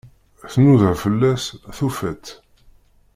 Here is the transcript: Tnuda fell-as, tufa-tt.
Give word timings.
Tnuda 0.51 0.91
fell-as, 1.01 1.43
tufa-tt. 1.77 2.27